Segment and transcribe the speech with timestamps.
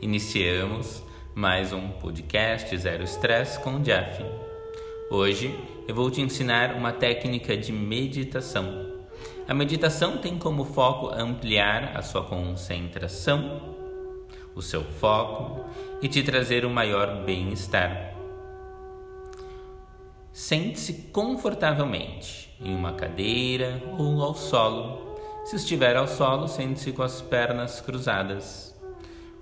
[0.00, 1.02] Iniciamos
[1.34, 4.24] mais um podcast Zero Stress com o Jeff.
[5.10, 5.52] Hoje
[5.88, 8.92] eu vou te ensinar uma técnica de meditação.
[9.48, 13.74] A meditação tem como foco ampliar a sua concentração,
[14.54, 15.64] o seu foco
[16.00, 18.14] e te trazer um maior bem-estar.
[20.32, 25.18] Sente-se confortavelmente em uma cadeira ou ao solo.
[25.44, 28.77] Se estiver ao solo, sente-se com as pernas cruzadas.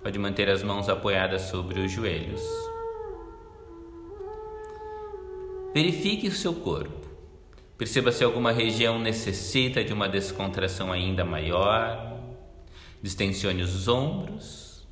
[0.06, 2.40] Pode manter as mãos apoiadas sobre os joelhos.
[5.74, 7.08] Verifique o seu corpo.
[7.76, 12.20] Perceba se alguma região necessita de uma descontração ainda maior.
[13.02, 14.86] Distensione os ombros.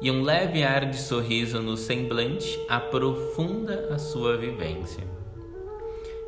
[0.00, 5.04] E um leve ar de sorriso no semblante aprofunda a sua vivência.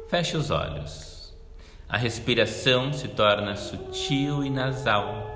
[0.07, 1.35] Feche os olhos.
[1.89, 5.34] A respiração se torna sutil e nasal.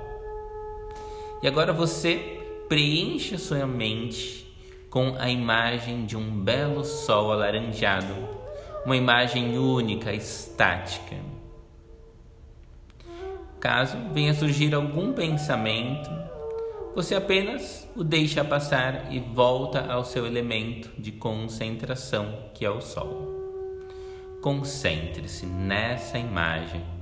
[1.41, 4.45] E agora você preenche sua mente
[4.89, 8.13] com a imagem de um belo sol alaranjado,
[8.85, 11.15] uma imagem única, estática.
[13.59, 16.09] Caso venha surgir algum pensamento,
[16.95, 22.81] você apenas o deixa passar e volta ao seu elemento de concentração, que é o
[22.81, 23.27] sol.
[24.41, 26.98] Concentre-se nessa imagem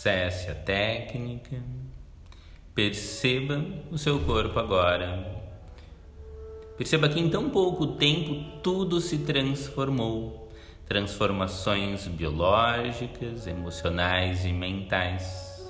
[0.00, 1.60] Cesse a técnica.
[2.72, 5.26] Perceba o seu corpo agora.
[6.76, 10.52] Perceba que em tão pouco tempo tudo se transformou.
[10.86, 15.68] Transformações biológicas, emocionais e mentais.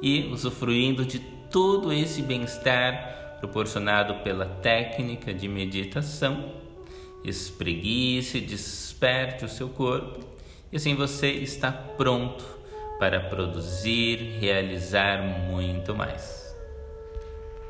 [0.00, 6.52] E usufruindo de todo esse bem-estar proporcionado pela técnica de meditação,
[7.24, 10.20] espreguice, desperte o seu corpo
[10.70, 12.59] e assim você está pronto
[13.00, 16.39] para produzir, realizar muito mais.